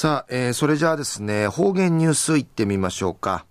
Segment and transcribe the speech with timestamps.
[0.00, 3.44] さあ、えー、それじゃあですね、方言ニュースいってみましょうか。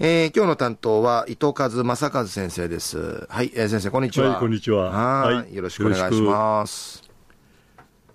[0.00, 3.28] えー、今日の担当は伊藤和正和先生です。
[3.28, 4.30] はい、えー、先生、こんにちは。
[4.30, 4.90] はい、こんにちは。
[4.90, 7.04] はい、よろしくお願いします。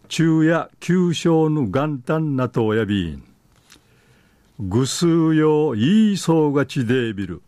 [0.09, 3.23] 中夜九章の元旦なとやびん。
[4.59, 7.41] ぐすうよいいそうがちでびる。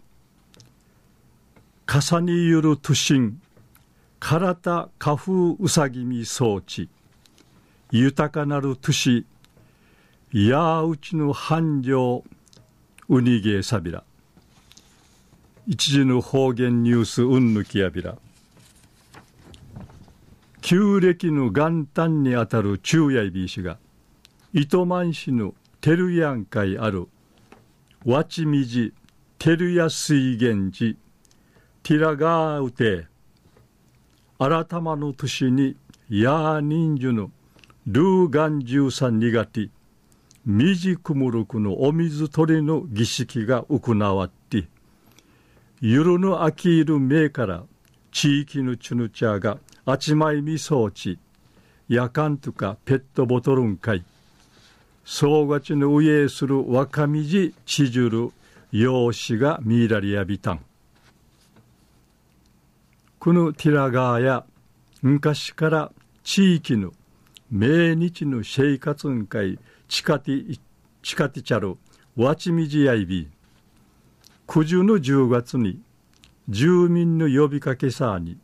[1.86, 3.42] かさにゆるとしん。
[4.22, 6.88] からた花風うさぎみ装置。
[7.92, 9.26] 豊かなる都市。
[10.36, 12.24] いやうちの繁盛。
[13.08, 14.04] うにげさびら。
[15.68, 18.18] 一時の方言ニュースうんぬきやびら
[20.62, 23.78] 旧暦の元旦にあたる昼夜びしが
[24.54, 27.08] 糸満市の照屋会ある
[28.06, 28.94] わちみじ
[29.38, 30.96] 照屋水源寺
[31.84, 33.08] ティラガーウテ
[34.40, 35.78] 改まの年に
[36.10, 37.32] やー人数の
[37.86, 39.83] ルーガン十三苦手みじく
[40.46, 40.64] む
[41.32, 44.68] るくのお水取りの儀式が行わって
[45.80, 47.64] ゆるぬあきいるめから
[48.12, 51.18] 地域のチュヌチャーがあちまいみ装置
[51.88, 54.04] やかんとかペットボトルンかい
[55.06, 58.32] そうがちの上へする若みじちじゅる
[58.72, 60.60] 養子がみいらりやびたん。
[63.20, 64.46] このティラガーや
[65.02, 65.92] 昔から
[66.24, 66.92] 地域の
[67.52, 69.60] 命日の生活んかい
[69.94, 70.60] チカティ
[71.04, 71.78] チカティチャル
[72.16, 73.30] わちみじやいび。
[74.48, 75.80] 九十の10月に
[76.50, 78.40] 住民の呼びかけさに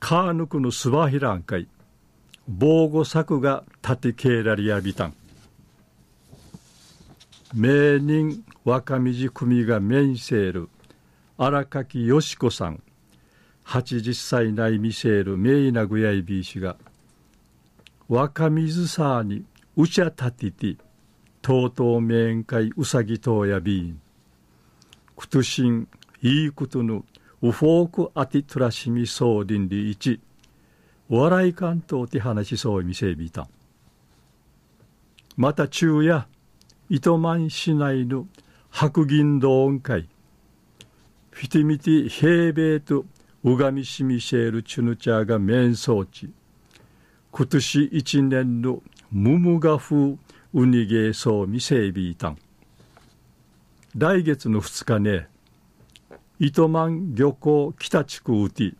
[0.00, 1.68] カーヌクのスバヒラン会
[2.48, 5.14] 防護柵が立てけらりやびたん。
[7.52, 10.70] 名人若道組が面せる
[11.36, 12.82] 荒垣よし子さん
[13.66, 16.76] 80歳内見せる名なぐやいびいしが
[18.08, 19.44] 若水さに
[19.76, 20.76] うちゃたてて
[21.42, 24.00] とうとう面会うさぎとやびん。
[25.16, 25.86] くとしん
[26.22, 27.04] いいことの
[27.42, 30.20] ウフォークアティトラシミソーディンリイチ
[31.08, 33.48] 笑い関東って話しそう見せびた。
[35.36, 36.26] また昼夜
[36.88, 38.26] 糸満市内の
[38.70, 40.08] 白銀道音会
[41.30, 43.04] フィティミティ平米と
[43.44, 46.30] うがみしみシェールチュヌチャーが面相地。
[47.30, 48.82] 今年一年の
[49.12, 52.38] ムムガ風ウニゲーソーミセイビータン
[53.96, 55.28] 来月の2日ね
[56.40, 58.74] 糸満漁港北地区うて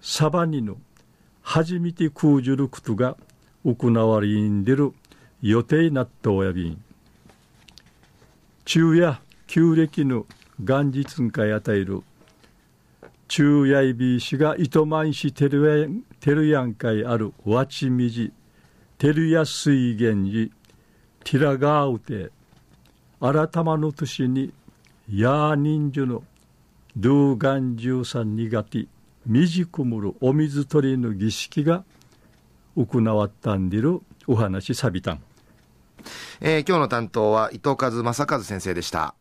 [0.00, 0.76] サバニの
[1.40, 3.16] 初めて空じることが
[3.64, 4.92] 行われんでる
[5.40, 6.84] 予定なっとおやびん。
[8.66, 10.26] 昼夜旧暦の
[10.60, 12.02] 元日んかやたえる
[13.28, 18.30] 昼夜いびしが糸満市テルヤン会あるわちみじ。
[18.98, 20.48] テルヤ水源寺
[21.22, 22.32] ティラガーウテ
[23.20, 24.52] 改まの年に
[25.08, 26.24] ヤー人数の
[26.96, 28.86] ドゥーガン十三苦手
[29.24, 31.84] みじくむるお水取りの儀式が
[32.76, 35.22] 行わったんでるお話さびたん、
[36.40, 39.14] えー、今日の担当は伊藤和正和先生でした。